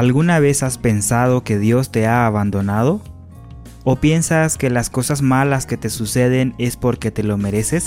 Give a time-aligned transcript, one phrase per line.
[0.00, 3.02] ¿Alguna vez has pensado que Dios te ha abandonado?
[3.84, 7.84] ¿O piensas que las cosas malas que te suceden es porque te lo mereces?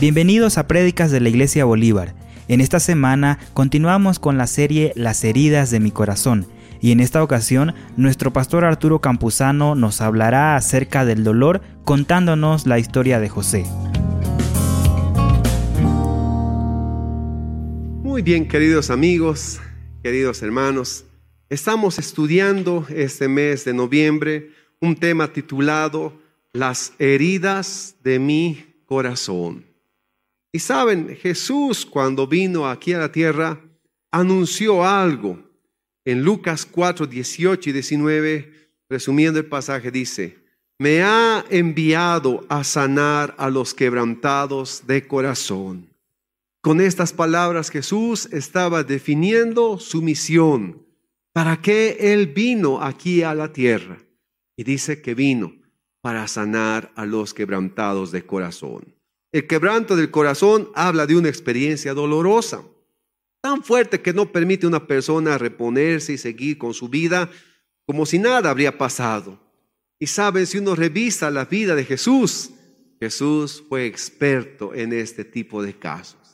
[0.00, 2.14] Bienvenidos a Prédicas de la Iglesia Bolívar.
[2.48, 6.46] En esta semana continuamos con la serie Las heridas de mi corazón
[6.80, 12.78] y en esta ocasión nuestro pastor Arturo Campuzano nos hablará acerca del dolor contándonos la
[12.78, 13.66] historia de José.
[18.02, 19.60] Muy bien, queridos amigos,
[20.06, 21.04] queridos hermanos,
[21.48, 26.12] estamos estudiando este mes de noviembre un tema titulado
[26.52, 29.66] Las heridas de mi corazón.
[30.52, 33.60] Y saben, Jesús cuando vino aquí a la tierra
[34.12, 35.42] anunció algo.
[36.04, 38.52] En Lucas 4, 18 y 19,
[38.88, 40.38] resumiendo el pasaje, dice,
[40.78, 45.95] me ha enviado a sanar a los quebrantados de corazón
[46.66, 50.84] con estas palabras Jesús estaba definiendo su misión,
[51.32, 53.98] para qué Él vino aquí a la tierra.
[54.56, 55.54] Y dice que vino
[56.00, 58.96] para sanar a los quebrantados de corazón.
[59.30, 62.64] El quebranto del corazón habla de una experiencia dolorosa,
[63.40, 67.30] tan fuerte que no permite a una persona reponerse y seguir con su vida
[67.86, 69.38] como si nada habría pasado.
[70.00, 72.50] Y saben, si uno revisa la vida de Jesús,
[72.98, 76.25] Jesús fue experto en este tipo de casos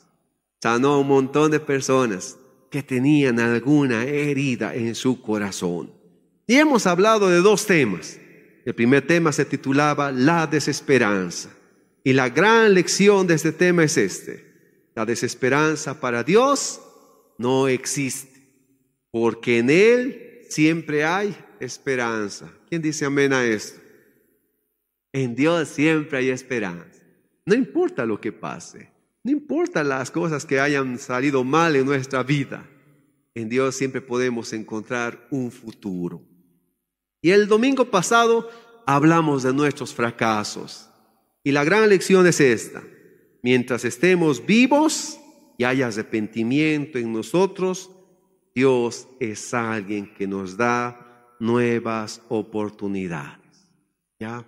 [0.62, 2.38] sanó a un montón de personas
[2.70, 5.92] que tenían alguna herida en su corazón.
[6.46, 8.16] Y hemos hablado de dos temas.
[8.64, 11.50] El primer tema se titulaba La desesperanza.
[12.04, 14.52] Y la gran lección de este tema es este.
[14.94, 16.80] La desesperanza para Dios
[17.38, 18.40] no existe,
[19.10, 22.52] porque en Él siempre hay esperanza.
[22.68, 23.80] ¿Quién dice amén a esto?
[25.12, 27.02] En Dios siempre hay esperanza.
[27.46, 28.91] No importa lo que pase.
[29.24, 32.68] No importa las cosas que hayan salido mal en nuestra vida,
[33.34, 36.22] en Dios siempre podemos encontrar un futuro.
[37.22, 38.50] Y el domingo pasado
[38.84, 40.90] hablamos de nuestros fracasos.
[41.44, 42.82] Y la gran lección es esta.
[43.42, 45.18] Mientras estemos vivos
[45.56, 47.90] y haya arrepentimiento en nosotros,
[48.54, 53.70] Dios es alguien que nos da nuevas oportunidades.
[54.20, 54.44] ¿Ya?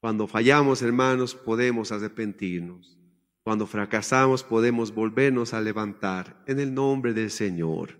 [0.00, 2.95] Cuando fallamos, hermanos, podemos arrepentirnos.
[3.46, 7.96] Cuando fracasamos podemos volvernos a levantar en el nombre del Señor.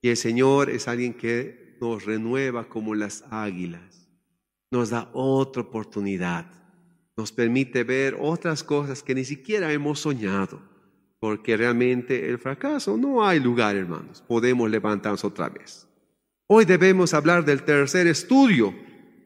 [0.00, 4.08] Y el Señor es alguien que nos renueva como las águilas.
[4.70, 6.46] Nos da otra oportunidad.
[7.14, 10.62] Nos permite ver otras cosas que ni siquiera hemos soñado.
[11.18, 14.24] Porque realmente el fracaso no hay lugar, hermanos.
[14.26, 15.86] Podemos levantarnos otra vez.
[16.46, 18.74] Hoy debemos hablar del tercer estudio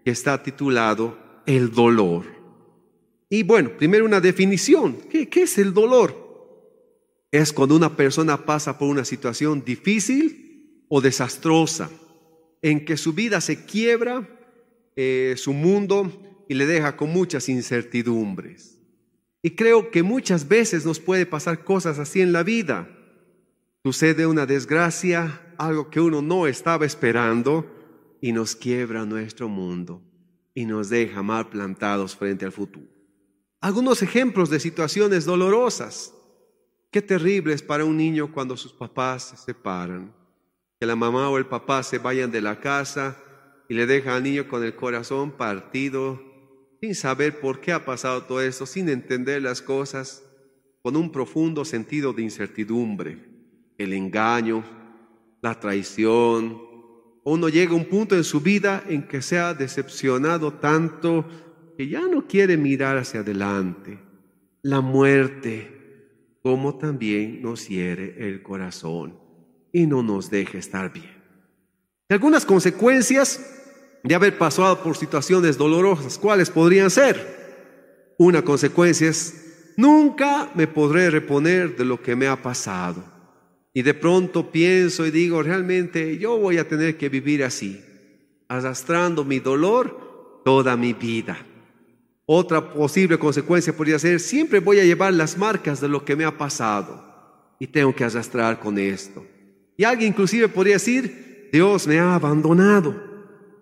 [0.04, 1.16] que está titulado
[1.46, 2.33] El dolor.
[3.28, 4.98] Y bueno, primero una definición.
[5.10, 6.22] ¿Qué, es el dolor?
[7.30, 11.90] Es cuando una persona pasa por una situación difícil o desastrosa,
[12.62, 14.28] en que su vida se quiebra,
[14.96, 18.78] eh, su mundo, y le deja con muchas incertidumbres.
[19.42, 22.88] Y creo que muchas veces nos puede pasar cosas así en la vida.
[23.82, 27.70] Sucede una desgracia, algo que uno no estaba esperando,
[28.24, 30.00] y nos quiebra nuestro mundo
[30.54, 32.93] y nos deja mal plantados frente al futuro.
[33.64, 36.12] Algunos ejemplos de situaciones dolorosas.
[36.90, 40.14] Qué terrible es para un niño cuando sus papás se separan.
[40.78, 43.16] Que la mamá o el papá se vayan de la casa
[43.66, 46.20] y le deja al niño con el corazón partido,
[46.82, 50.22] sin saber por qué ha pasado todo esto, sin entender las cosas,
[50.82, 53.16] con un profundo sentido de incertidumbre.
[53.78, 54.62] El engaño,
[55.40, 56.60] la traición.
[57.22, 61.24] Uno llega a un punto en su vida en que se ha decepcionado tanto
[61.76, 63.98] que ya no quiere mirar hacia adelante,
[64.62, 69.18] la muerte, como también nos hiere el corazón
[69.72, 71.22] y no nos deje estar bien.
[72.08, 73.40] algunas consecuencias
[74.02, 78.14] de haber pasado por situaciones dolorosas, ¿cuáles podrían ser?
[78.18, 83.02] Una consecuencia es, nunca me podré reponer de lo que me ha pasado.
[83.72, 87.82] Y de pronto pienso y digo, realmente yo voy a tener que vivir así,
[88.46, 91.38] arrastrando mi dolor toda mi vida.
[92.26, 96.24] Otra posible consecuencia podría ser, siempre voy a llevar las marcas de lo que me
[96.24, 97.04] ha pasado
[97.58, 99.26] y tengo que arrastrar con esto.
[99.76, 102.94] Y alguien inclusive podría decir, Dios me ha abandonado,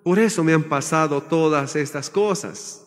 [0.04, 2.86] por eso me han pasado todas estas cosas.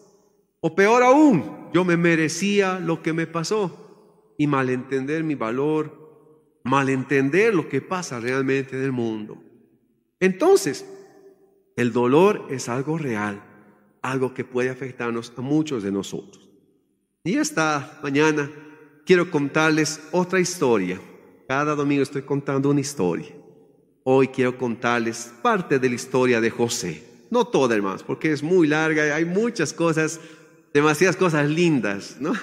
[0.62, 7.54] O peor aún, yo me merecía lo que me pasó y malentender mi valor, malentender
[7.54, 9.44] lo que pasa realmente en el mundo.
[10.22, 10.86] Entonces,
[11.75, 13.44] el dolor es algo real
[14.12, 16.48] algo que puede afectarnos a muchos de nosotros.
[17.24, 18.52] Y esta mañana
[19.06, 21.00] quiero contarles otra historia.
[21.48, 23.30] Cada domingo estoy contando una historia.
[24.07, 27.04] hoy quiero contarles parte de la historia de José.
[27.31, 30.19] No toda, hermanos, porque es muy larga y hay muchas cosas,
[30.72, 32.34] demasiadas cosas lindas, ¿no?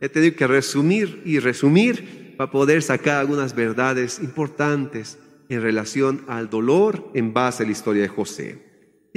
[0.00, 5.18] He tenido que resumir y resumir para poder sacar algunas verdades importantes
[5.48, 8.67] en relación al dolor en base a la historia de José.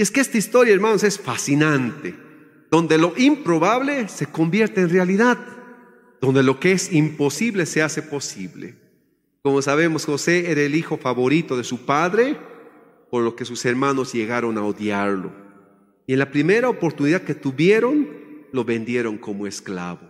[0.01, 2.15] Y es que esta historia, hermanos, es fascinante,
[2.71, 5.38] donde lo improbable se convierte en realidad,
[6.19, 8.74] donde lo que es imposible se hace posible.
[9.44, 12.36] Como sabemos, José era el hijo favorito de su padre,
[13.12, 15.31] por lo que sus hermanos llegaron a odiarlo.
[16.07, 18.09] Y en la primera oportunidad que tuvieron,
[18.51, 20.09] lo vendieron como esclavo.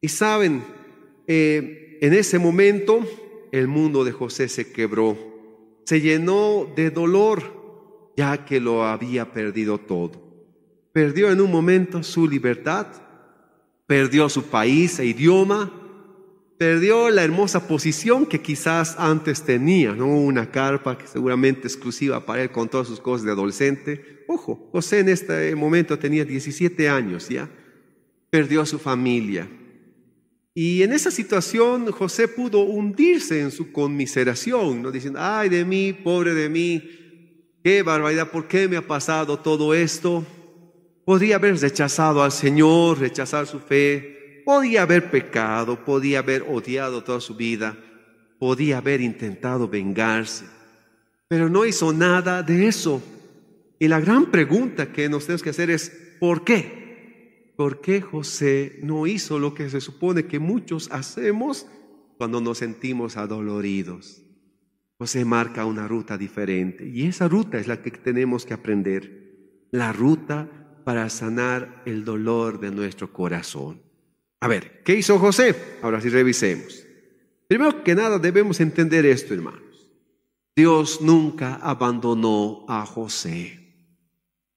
[0.00, 0.64] Y saben,
[1.28, 2.98] eh, en ese momento
[3.52, 5.16] el mundo de José se quebró,
[5.84, 7.62] se llenó de dolor,
[8.16, 10.22] ya que lo había perdido todo.
[10.92, 12.86] Perdió en un momento su libertad,
[13.86, 15.72] perdió su país e idioma,
[16.56, 20.06] perdió la hermosa posición que quizás antes tenía, ¿no?
[20.06, 24.24] Una carpa que seguramente exclusiva para él con todas sus cosas de adolescente.
[24.28, 27.50] Ojo, José en este momento tenía 17 años ya.
[28.30, 29.48] Perdió a su familia,
[30.56, 34.92] y en esa situación José pudo hundirse en su conmiseración, ¿no?
[34.92, 37.03] diciendo, ay de mí, pobre de mí,
[37.64, 40.24] qué barbaridad, ¿por qué me ha pasado todo esto?
[41.06, 47.22] Podría haber rechazado al Señor, rechazar su fe, podía haber pecado, podía haber odiado toda
[47.22, 47.74] su vida,
[48.38, 50.44] podía haber intentado vengarse,
[51.26, 53.02] pero no hizo nada de eso.
[53.78, 55.90] Y la gran pregunta que nos tenemos que hacer es,
[56.20, 57.52] ¿por qué?
[57.56, 61.66] ¿Por qué José no hizo lo que se supone que muchos hacemos
[62.18, 64.23] cuando nos sentimos adoloridos?
[64.98, 69.92] José marca una ruta diferente y esa ruta es la que tenemos que aprender, la
[69.92, 73.82] ruta para sanar el dolor de nuestro corazón.
[74.40, 75.54] A ver, ¿qué hizo José?
[75.82, 76.86] Ahora sí revisemos.
[77.48, 79.90] Primero que nada debemos entender esto, hermanos.
[80.56, 83.64] Dios nunca abandonó a José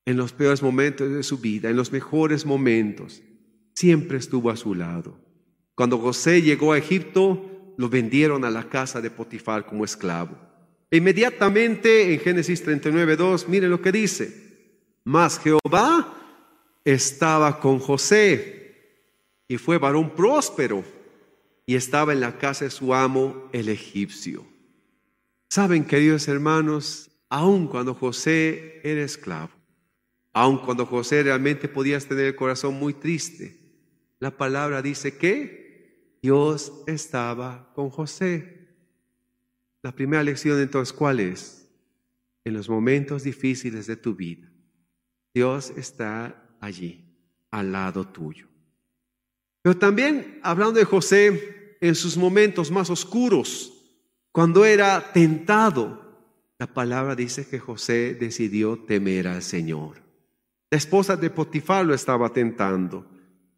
[0.08, 3.22] en los peores momentos de su vida, en los mejores momentos,
[3.74, 5.20] siempre estuvo a su lado.
[5.76, 10.38] Cuando José llegó a Egipto, lo vendieron a la casa de Potifar como esclavo.
[10.92, 14.48] E inmediatamente en Génesis 39, 2, miren lo que dice.
[15.04, 16.14] Mas Jehová
[16.84, 18.76] estaba con José
[19.48, 20.84] y fue varón próspero
[21.66, 24.46] y estaba en la casa de su amo el egipcio.
[25.50, 29.52] Saben, queridos hermanos, aun cuando José era esclavo,
[30.38, 33.58] Aun cuando José realmente podías tener el corazón muy triste,
[34.20, 35.67] la palabra dice que
[36.28, 38.68] Dios estaba con José.
[39.82, 41.70] La primera lección entonces, ¿cuál es?
[42.44, 44.52] En los momentos difíciles de tu vida,
[45.34, 47.16] Dios está allí,
[47.50, 48.46] al lado tuyo.
[49.62, 53.72] Pero también hablando de José, en sus momentos más oscuros,
[54.34, 56.20] cuando era tentado,
[56.60, 60.04] la palabra dice que José decidió temer al Señor.
[60.72, 63.10] La esposa de Potifar lo estaba tentando.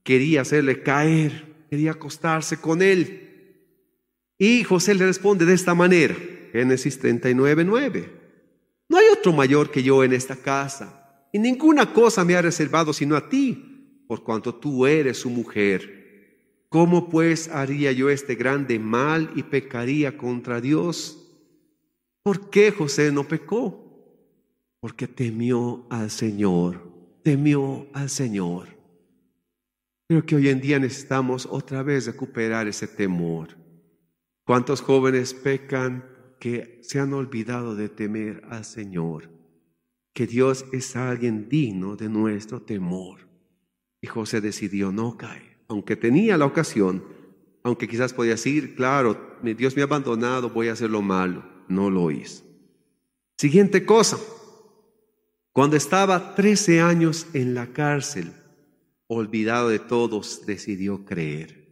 [0.04, 3.28] Quería hacerle caer, quería acostarse con él.
[4.38, 6.16] Y José le responde de esta manera,
[6.52, 8.10] Génesis 39, 9.
[8.90, 12.94] No hay otro mayor que yo en esta casa, y ninguna cosa me ha reservado
[12.94, 16.66] sino a ti, por cuanto tú eres su mujer.
[16.70, 21.18] ¿Cómo pues haría yo este grande mal y pecaría contra Dios?
[22.24, 23.86] ¿Por qué José no pecó?
[24.80, 26.90] Porque temió al Señor
[27.24, 28.79] temió al Señor.
[30.10, 33.50] Creo que hoy en día necesitamos otra vez recuperar ese temor.
[34.44, 36.04] ¿Cuántos jóvenes pecan
[36.40, 39.30] que se han olvidado de temer al Señor?
[40.12, 43.28] Que Dios es alguien digno de nuestro temor.
[44.02, 47.04] Y José decidió no caer, aunque tenía la ocasión,
[47.62, 51.44] aunque quizás podía decir, claro, Dios me ha abandonado, voy a hacer lo malo.
[51.68, 52.44] No lo hizo.
[53.38, 54.18] Siguiente cosa,
[55.54, 58.34] cuando estaba 13 años en la cárcel,
[59.10, 61.68] olvidado de todos, decidió creer.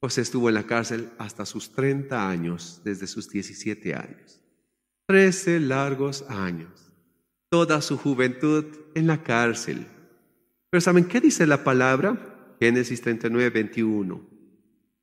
[0.00, 4.40] José estuvo en la cárcel hasta sus 30 años, desde sus 17 años.
[5.06, 6.92] 13 largos años.
[7.48, 9.86] Toda su juventud en la cárcel.
[10.70, 12.56] Pero ¿saben qué dice la palabra?
[12.58, 14.20] Génesis 39, 21.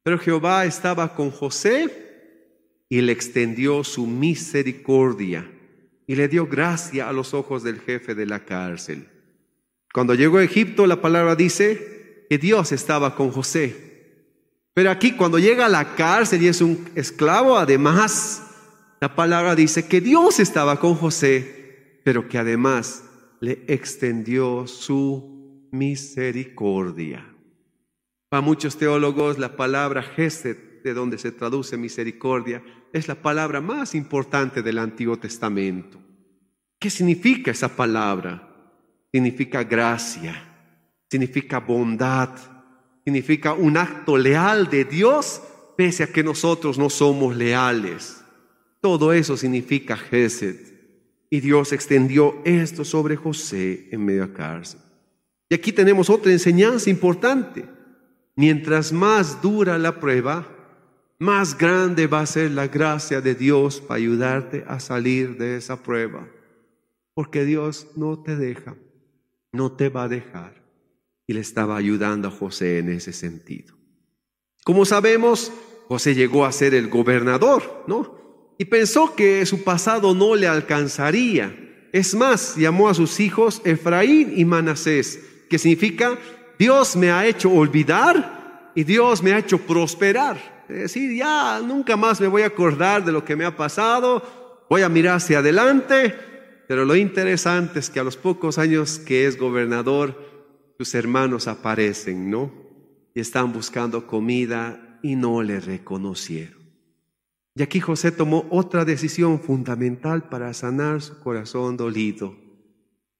[0.03, 5.49] Pero Jehová estaba con José y le extendió su misericordia
[6.07, 9.07] y le dio gracia a los ojos del jefe de la cárcel.
[9.93, 13.89] Cuando llegó a Egipto, la palabra dice que Dios estaba con José.
[14.73, 18.43] Pero aquí cuando llega a la cárcel y es un esclavo, además,
[19.01, 23.03] la palabra dice que Dios estaba con José, pero que además
[23.39, 27.25] le extendió su misericordia.
[28.29, 33.95] Para muchos teólogos, la palabra Gesed de donde se traduce misericordia, es la palabra más
[33.95, 35.99] importante del Antiguo Testamento.
[36.79, 38.48] ¿Qué significa esa palabra?
[39.11, 40.35] Significa gracia,
[41.09, 42.29] significa bondad,
[43.03, 45.41] significa un acto leal de Dios
[45.75, 48.23] pese a que nosotros no somos leales.
[48.81, 50.69] Todo eso significa Gesed.
[51.29, 54.79] Y Dios extendió esto sobre José en medio de cárcel.
[55.49, 57.65] Y aquí tenemos otra enseñanza importante.
[58.35, 60.47] Mientras más dura la prueba,
[61.19, 65.83] más grande va a ser la gracia de Dios para ayudarte a salir de esa
[65.83, 66.27] prueba.
[67.13, 68.75] Porque Dios no te deja,
[69.51, 70.63] no te va a dejar.
[71.27, 73.75] Y le estaba ayudando a José en ese sentido.
[74.63, 75.51] Como sabemos,
[75.87, 78.55] José llegó a ser el gobernador, ¿no?
[78.57, 81.87] Y pensó que su pasado no le alcanzaría.
[81.93, 86.17] Es más, llamó a sus hijos Efraín y Manasés, que significa
[86.57, 90.65] Dios me ha hecho olvidar y Dios me ha hecho prosperar.
[90.67, 94.65] Es decir, ya nunca más me voy a acordar de lo que me ha pasado,
[94.69, 96.15] voy a mirar hacia adelante,
[96.69, 102.29] pero lo interesante es que a los pocos años que es gobernador, sus hermanos aparecen,
[102.29, 102.53] ¿no?
[103.15, 106.59] Y están buscando comida y no le reconocieron.
[107.55, 112.37] Y aquí José tomó otra decisión fundamental para sanar su corazón dolido.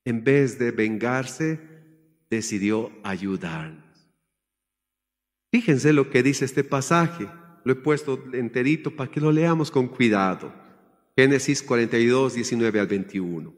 [0.05, 1.59] En vez de vengarse,
[2.29, 4.13] decidió ayudarlos.
[5.51, 7.27] Fíjense lo que dice este pasaje.
[7.63, 10.68] Lo he puesto enterito para que lo leamos con cuidado.
[11.19, 13.53] Génesis 42, 19 al 21.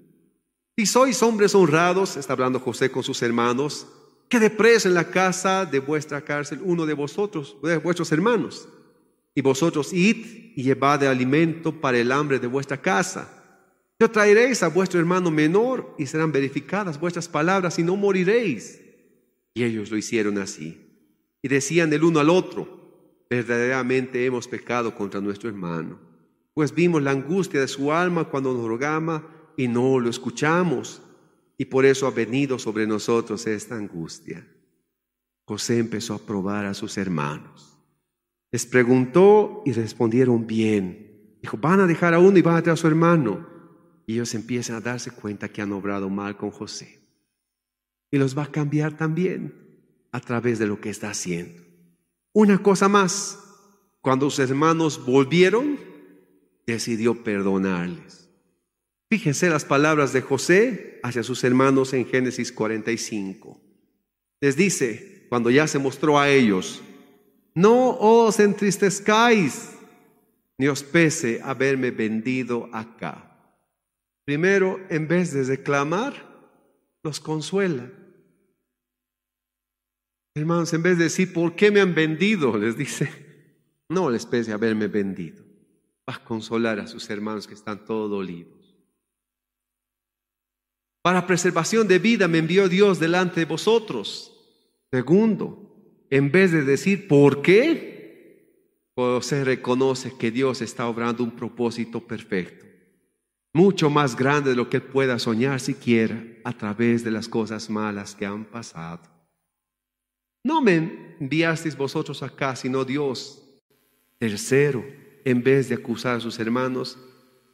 [0.76, 3.86] Si sois hombres honrados, está hablando José con sus hermanos,
[4.28, 8.68] Quede preso en la casa de vuestra cárcel uno de vosotros, de vuestros hermanos.
[9.36, 13.30] Y vosotros id y llevad de alimento para el hambre de vuestra casa.
[14.00, 18.82] Yo traeréis a vuestro hermano menor y serán verificadas vuestras palabras y no moriréis.
[19.54, 20.82] Y ellos lo hicieron así.
[21.44, 26.11] Y decían el uno al otro, verdaderamente hemos pecado contra nuestro hermano,
[26.54, 29.28] pues vimos la angustia de su alma cuando nos rogaba
[29.58, 31.02] y no lo escuchamos
[31.58, 34.48] y por eso ha venido sobre nosotros esta angustia.
[35.46, 37.78] José empezó a probar a sus hermanos.
[38.52, 41.38] Les preguntó y respondieron bien.
[41.42, 43.48] Dijo, van a dejar a uno y van a traer a su hermano.
[44.08, 47.00] Y ellos empiezan a darse cuenta que han obrado mal con José.
[48.10, 49.54] Y los va a cambiar también
[50.12, 51.62] a través de lo que está haciendo.
[52.34, 53.38] Una cosa más,
[54.02, 55.78] cuando sus hermanos volvieron,
[56.72, 58.30] decidió perdonarles.
[59.10, 63.60] Fíjense las palabras de José hacia sus hermanos en Génesis 45.
[64.40, 66.82] Les dice, cuando ya se mostró a ellos,
[67.54, 69.74] no os entristezcáis,
[70.58, 73.28] ni os pese haberme vendido acá.
[74.26, 76.14] Primero, en vez de reclamar,
[77.04, 77.92] los consuela.
[80.36, 82.58] Hermanos, en vez de decir, ¿por qué me han vendido?
[82.58, 83.10] Les dice,
[83.90, 85.51] no les pese haberme vendido.
[86.20, 88.76] Consolar a sus hermanos que están todos dolidos.
[91.02, 94.32] Para preservación de vida me envió Dios delante de vosotros.
[94.92, 95.76] Segundo,
[96.10, 97.92] en vez de decir ¿por qué?
[98.96, 102.66] José reconoce que Dios está obrando un propósito perfecto,
[103.54, 107.70] mucho más grande de lo que él pueda soñar siquiera a través de las cosas
[107.70, 109.02] malas que han pasado.
[110.44, 113.42] No me enviasteis vosotros acá, sino Dios.
[114.18, 114.84] Tercero,
[115.26, 116.98] en vez de acusar a sus hermanos,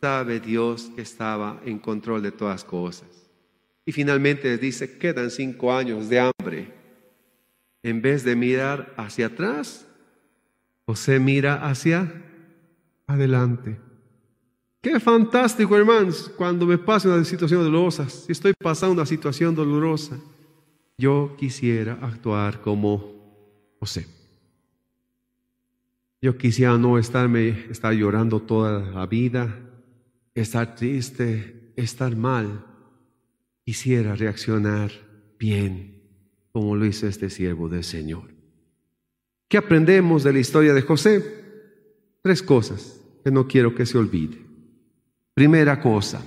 [0.01, 3.09] sabe Dios que estaba en control de todas cosas.
[3.86, 6.74] Y finalmente les dice, quedan cinco años de hambre.
[7.83, 9.88] En vez de mirar hacia atrás,
[10.86, 12.12] José mira hacia
[13.07, 13.79] adelante.
[14.81, 20.17] Qué fantástico, hermanos, cuando me pasa una situación dolorosa, si estoy pasando una situación dolorosa,
[20.97, 24.16] yo quisiera actuar como José.
[26.27, 29.62] Yo quisiera no estarme, estar llorando toda la vida,
[30.36, 32.65] estar triste, estar mal
[33.63, 34.91] quisiera reaccionar
[35.39, 36.03] bien
[36.51, 38.36] como lo hizo este siervo del Señor.
[39.48, 41.24] ¿Qué aprendemos de la historia de José?
[42.22, 44.38] Tres cosas que no quiero que se olvide.
[45.34, 46.22] Primera cosa,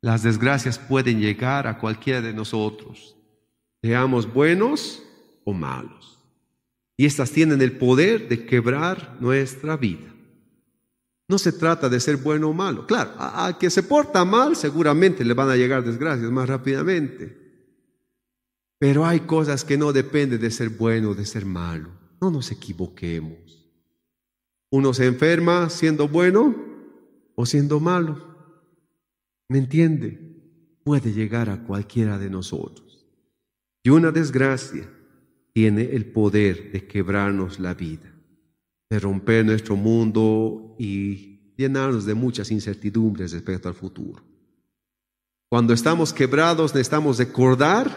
[0.00, 3.16] las desgracias pueden llegar a cualquiera de nosotros,
[3.82, 5.02] seamos buenos
[5.42, 6.15] o malos.
[6.96, 10.14] Y estas tienen el poder de quebrar nuestra vida.
[11.28, 12.86] No se trata de ser bueno o malo.
[12.86, 17.44] Claro, al que se porta mal seguramente le van a llegar desgracias más rápidamente.
[18.78, 21.90] Pero hay cosas que no dependen de ser bueno o de ser malo.
[22.20, 23.66] No nos equivoquemos.
[24.70, 26.54] Uno se enferma siendo bueno
[27.34, 28.36] o siendo malo.
[29.48, 30.80] ¿Me entiende?
[30.84, 33.06] Puede llegar a cualquiera de nosotros.
[33.82, 34.88] Y una desgracia
[35.56, 38.12] tiene el poder de quebrarnos la vida.
[38.90, 44.22] de romper nuestro mundo y llenarnos de muchas incertidumbres respecto al futuro.
[45.48, 47.88] Cuando estamos quebrados necesitamos recordar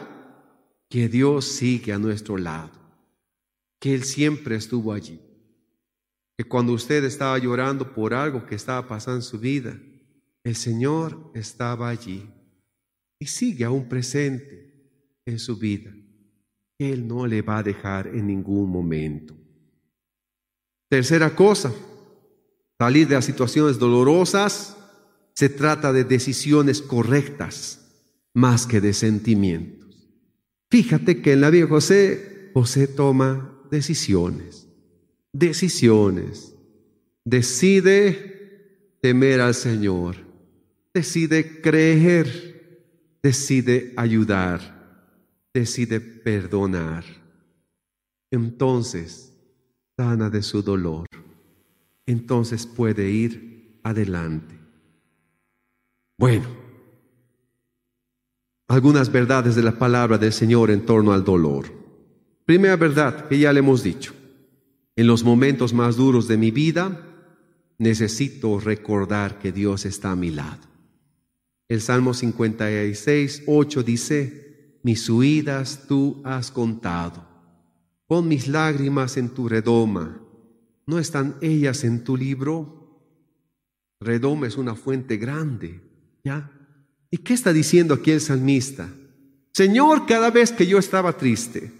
[0.90, 2.72] que Dios sigue a nuestro lado,
[3.78, 5.20] que Él siempre estuvo allí,
[6.38, 9.78] que cuando usted estaba llorando por algo que estaba pasando en su vida,
[10.46, 12.26] el Señor estaba allí
[13.20, 15.94] y sigue aún presente en su vida.
[16.80, 19.36] Él no le va a dejar en ningún momento.
[20.90, 21.74] Tercera cosa,
[22.80, 24.78] salir de las situaciones dolorosas
[25.36, 27.80] se trata de decisiones correctas
[28.34, 30.10] más que de sentimientos.
[30.72, 34.68] Fíjate que en la vida de José, José toma decisiones,
[35.34, 36.56] decisiones.
[37.26, 40.16] Decide temer al Señor,
[40.94, 44.79] decide creer, decide ayudar,
[45.54, 47.04] decide perdonar.
[48.32, 49.34] Entonces,
[49.98, 51.08] sana de su dolor.
[52.06, 54.56] Entonces puede ir adelante.
[56.18, 56.48] Bueno,
[58.68, 61.66] algunas verdades de la palabra del Señor en torno al dolor.
[62.46, 64.14] Primera verdad que ya le hemos dicho.
[64.96, 67.06] En los momentos más duros de mi vida,
[67.78, 70.68] necesito recordar que Dios está a mi lado.
[71.68, 74.49] El Salmo 56, 8 dice,
[74.84, 77.26] mis huidas tú has contado.
[78.08, 80.20] Pon mis lágrimas en tu redoma.
[80.86, 82.80] ¿No están ellas en tu libro?
[84.00, 85.82] Redoma es una fuente grande,
[86.24, 86.50] ¿ya?
[87.12, 88.90] ¿Y qué está diciendo aquí el salmista?
[89.54, 91.72] Señor, cada vez que yo estaba triste,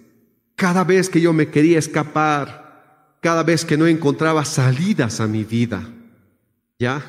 [0.56, 5.44] cada vez que yo me quería escapar, cada vez que no encontraba salidas a mi
[5.44, 5.90] vida,
[6.78, 7.04] ¿ya?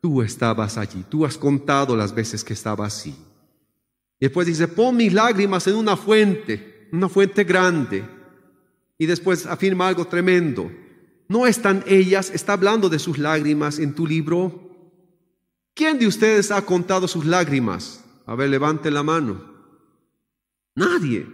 [0.00, 3.16] Tú estabas allí, tú has contado las veces que estaba así.
[4.24, 8.08] Y después dice, pon mis lágrimas en una fuente, una fuente grande.
[8.96, 10.72] Y después afirma algo tremendo.
[11.28, 14.70] ¿No están ellas, está hablando de sus lágrimas en tu libro?
[15.74, 18.02] ¿Quién de ustedes ha contado sus lágrimas?
[18.24, 19.44] A ver, levante la mano.
[20.74, 21.28] Nadie.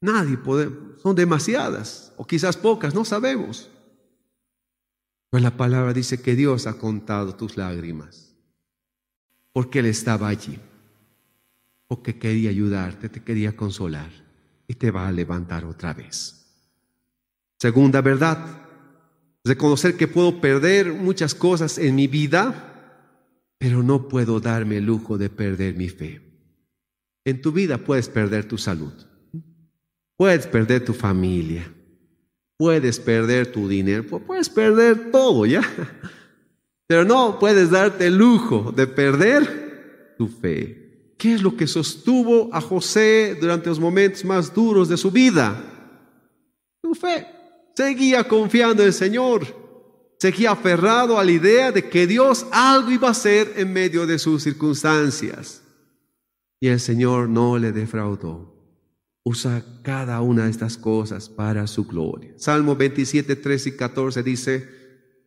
[0.00, 0.70] Nadie puede.
[1.02, 3.68] Son demasiadas, o quizás pocas, no sabemos.
[5.30, 8.36] Pues la palabra dice que Dios ha contado tus lágrimas,
[9.52, 10.60] porque Él estaba allí,
[11.88, 14.10] porque quería ayudarte, te quería consolar
[14.68, 16.46] y te va a levantar otra vez.
[17.58, 18.38] Segunda verdad,
[19.42, 23.14] reconocer que puedo perder muchas cosas en mi vida,
[23.58, 26.20] pero no puedo darme el lujo de perder mi fe.
[27.24, 28.92] En tu vida puedes perder tu salud,
[30.16, 31.72] puedes perder tu familia,
[32.58, 35.62] puedes perder tu dinero, puedes perder todo, ¿ya?
[36.86, 40.87] Pero no puedes darte el lujo de perder tu fe.
[41.18, 45.60] ¿Qué es lo que sostuvo a José durante los momentos más duros de su vida?
[46.80, 47.26] Tu fe.
[47.74, 49.44] Seguía confiando en el Señor.
[50.20, 54.18] Seguía aferrado a la idea de que Dios algo iba a hacer en medio de
[54.18, 55.62] sus circunstancias.
[56.60, 58.54] Y el Señor no le defraudó.
[59.24, 62.32] Usa cada una de estas cosas para su gloria.
[62.36, 64.68] Salmo 27, 13 y 14 dice,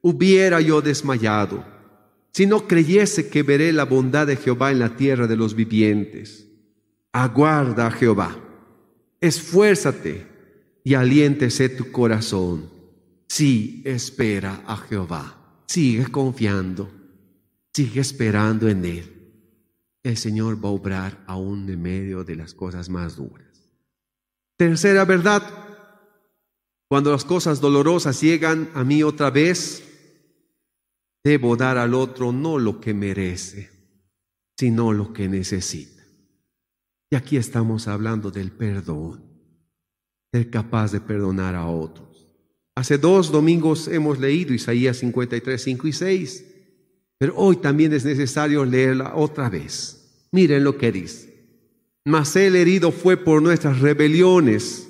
[0.02, 1.81] hubiera yo desmayado
[2.34, 6.48] si no creyese que veré la bondad de Jehová en la tierra de los vivientes.
[7.12, 8.38] Aguarda a Jehová,
[9.20, 10.26] esfuérzate
[10.84, 12.70] y aliéntese tu corazón.
[13.28, 15.64] Sí, espera a Jehová.
[15.68, 16.90] Sigue confiando.
[17.74, 19.22] Sigue esperando en Él.
[20.04, 23.48] El Señor va a obrar aún en medio de las cosas más duras.
[24.58, 25.44] Tercera verdad.
[26.90, 29.91] Cuando las cosas dolorosas llegan a mí otra vez,
[31.24, 33.70] debo dar al otro no lo que merece,
[34.58, 36.04] sino lo que necesita.
[37.10, 39.32] Y aquí estamos hablando del perdón
[40.32, 42.28] ser capaz de perdonar a otros.
[42.76, 46.46] Hace dos domingos hemos leído Isaías 53, 5 y 6,
[47.18, 50.28] pero hoy también es necesario leerla otra vez.
[50.32, 51.32] Miren lo que dice.
[52.06, 54.88] Mas el herido fue por nuestras rebeliones,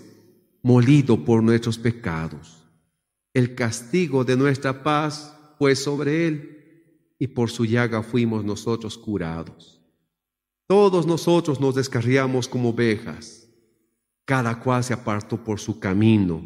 [0.61, 2.63] molido por nuestros pecados.
[3.33, 9.79] El castigo de nuestra paz fue sobre él, y por su llaga fuimos nosotros curados.
[10.65, 13.47] Todos nosotros nos descarriamos como ovejas
[14.25, 16.43] cada cual se apartó por su camino,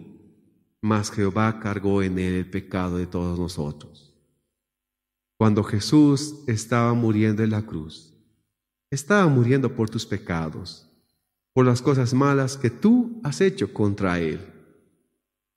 [0.81, 4.13] mas Jehová cargó en él el pecado de todos nosotros.
[5.37, 8.13] Cuando Jesús estaba muriendo en la cruz,
[8.91, 10.89] estaba muriendo por tus pecados,
[11.53, 14.41] por las cosas malas que tú has hecho contra Él.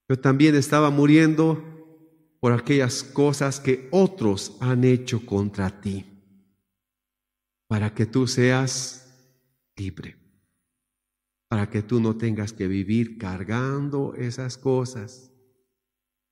[0.07, 1.78] Pero también estaba muriendo
[2.41, 6.07] por aquellas cosas que otros han hecho contra ti,
[7.67, 9.05] para que tú seas
[9.77, 10.19] libre
[11.49, 15.25] para que tú no tengas que vivir cargando esas cosas.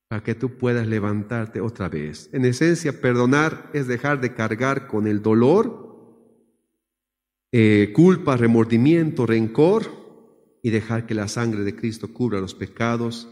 [0.09, 2.29] para que tú puedas levantarte otra vez.
[2.31, 5.85] En esencia, perdonar es dejar de cargar con el dolor,
[7.51, 9.83] eh, culpa, remordimiento, rencor
[10.63, 13.27] y dejar que la sangre de Cristo cubra los pecados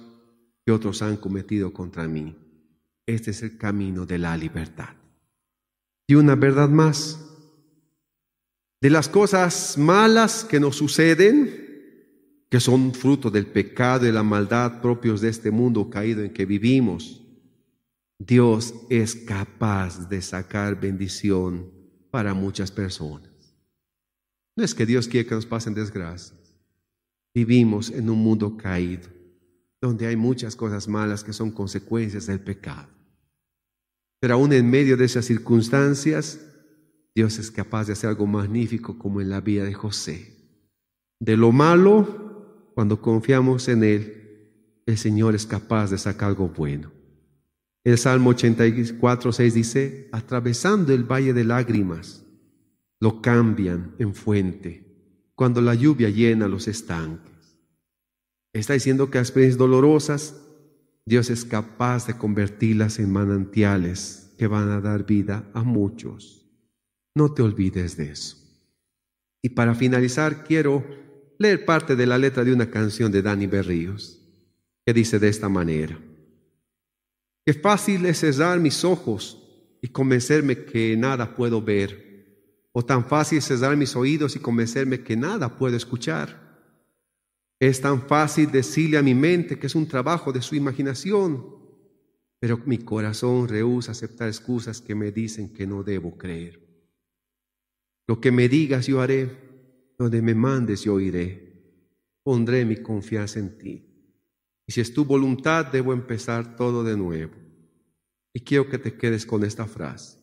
[0.65, 2.35] que otros han cometido contra mí.
[3.07, 4.95] Este es el camino de la libertad.
[6.07, 7.19] Y una verdad más,
[8.81, 11.65] de las cosas malas que nos suceden,
[12.49, 16.45] que son fruto del pecado y la maldad propios de este mundo caído en que
[16.45, 17.21] vivimos,
[18.17, 21.69] Dios es capaz de sacar bendición
[22.11, 23.29] para muchas personas.
[24.55, 26.39] No es que Dios quiere que nos pasen desgracias.
[27.33, 29.09] Vivimos en un mundo caído,
[29.81, 32.94] donde hay muchas cosas malas que son consecuencias del pecado.
[34.25, 36.39] Pero aún en medio de esas circunstancias,
[37.13, 40.33] Dios es capaz de hacer algo magnífico como en la vida de José.
[41.19, 46.91] De lo malo cuando confiamos en Él, el Señor es capaz de sacar algo bueno.
[47.83, 52.25] El Salmo 84, 6 dice, atravesando el valle de lágrimas,
[52.99, 57.59] lo cambian en fuente, cuando la lluvia llena los estanques.
[58.53, 60.44] Está diciendo que las experiencias dolorosas,
[61.05, 66.49] Dios es capaz de convertirlas en manantiales que van a dar vida a muchos.
[67.13, 68.37] No te olvides de eso.
[69.43, 70.83] Y para finalizar, quiero
[71.37, 74.19] leer parte de la letra de una canción de Dani Berríos,
[74.83, 75.99] que dice de esta manera,
[77.45, 79.39] Qué fácil es cerrar mis ojos
[79.79, 85.15] y convencerme que nada puedo ver, o tan fácil cerrar mis oídos y convencerme que
[85.15, 86.44] nada puedo escuchar.
[87.59, 91.55] Es tan fácil decirle a mi mente que es un trabajo de su imaginación,
[92.39, 96.61] pero mi corazón rehúsa aceptar excusas que me dicen que no debo creer.
[98.07, 99.45] Lo que me digas yo haré,
[99.97, 101.45] donde me mandes yo iré.
[102.23, 103.85] Pondré mi confianza en ti.
[104.67, 107.35] Y si es tu voluntad, debo empezar todo de nuevo.
[108.33, 110.19] Y quiero que te quedes con esta frase.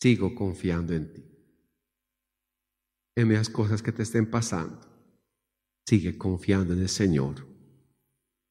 [0.00, 1.24] Sigo confiando en ti.
[3.16, 4.95] En las cosas que te estén pasando,
[5.86, 7.46] sigue confiando en el Señor.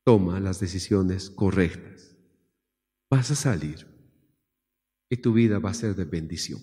[0.05, 2.15] Toma las decisiones correctas.
[3.11, 3.87] Vas a salir
[5.09, 6.61] y tu vida va a ser de bendición.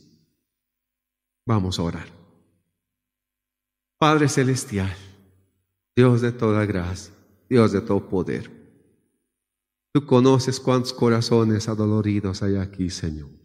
[1.47, 2.07] Vamos a orar.
[3.99, 4.97] Padre Celestial,
[5.97, 7.15] Dios de toda gracia,
[7.49, 8.51] Dios de todo poder.
[9.95, 13.42] Tú conoces cuántos corazones adoloridos hay aquí, Señor.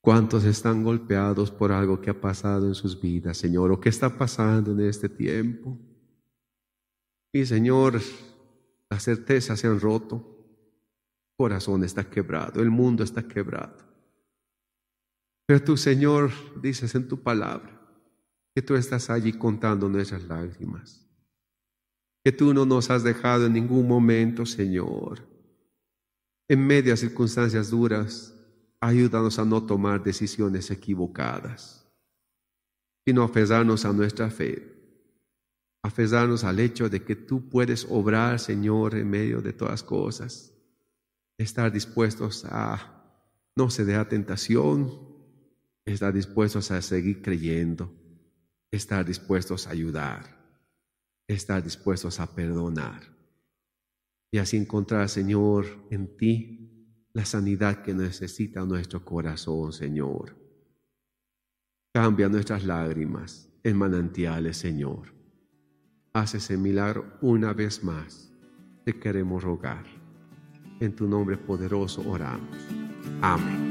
[0.00, 4.16] Cuántos están golpeados por algo que ha pasado en sus vidas, Señor, o que está
[4.16, 5.78] pasando en este tiempo.
[7.32, 8.00] Y Señor,
[8.90, 13.76] las certezas se han roto, el corazón está quebrado, el mundo está quebrado.
[15.46, 16.30] Pero tú, Señor,
[16.60, 17.78] dices en tu palabra,
[18.54, 21.06] que tú estás allí contando nuestras lágrimas,
[22.24, 25.26] que tú no nos has dejado en ningún momento, Señor.
[26.48, 28.34] En medio de circunstancias duras,
[28.80, 31.86] ayúdanos a no tomar decisiones equivocadas,
[33.06, 34.74] sino aferrarnos a nuestra fe,
[35.82, 40.52] aferrarnos al hecho de que tú puedes obrar, Señor, en medio de todas cosas,
[41.38, 42.94] estar dispuestos a
[43.56, 44.98] no ceder a tentación,
[45.84, 47.98] estar dispuestos a seguir creyendo
[48.70, 50.36] estar dispuestos a ayudar,
[51.26, 53.02] estar dispuestos a perdonar
[54.30, 56.67] y así encontrar, Señor, en ti
[57.18, 60.36] la sanidad que necesita nuestro corazón, Señor.
[61.92, 65.12] Cambia nuestras lágrimas en manantiales, Señor.
[66.12, 68.32] Haz ese milagro una vez más.
[68.84, 69.84] Te queremos rogar.
[70.78, 72.56] En tu nombre poderoso oramos.
[73.20, 73.66] Amén.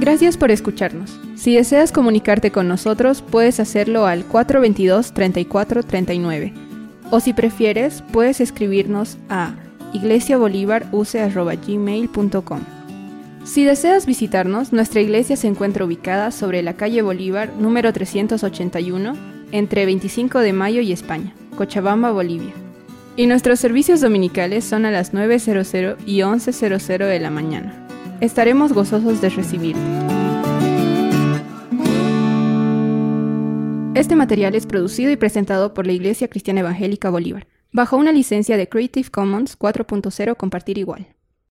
[0.00, 1.18] Gracias por escucharnos.
[1.34, 6.67] Si deseas comunicarte con nosotros, puedes hacerlo al 422-3439.
[7.10, 9.54] O si prefieres, puedes escribirnos a
[9.92, 12.60] iglesiabolivaruse.gmail.com.
[13.44, 19.14] Si deseas visitarnos, nuestra iglesia se encuentra ubicada sobre la calle Bolívar número 381,
[19.52, 22.52] entre 25 de mayo y España, Cochabamba, Bolivia.
[23.16, 27.86] Y nuestros servicios dominicales son a las 9.00 y 11.00 de la mañana.
[28.20, 30.17] Estaremos gozosos de recibirte.
[33.98, 38.56] Este material es producido y presentado por la Iglesia Cristiana Evangélica Bolívar, bajo una licencia
[38.56, 41.08] de Creative Commons 4.0 Compartir Igual.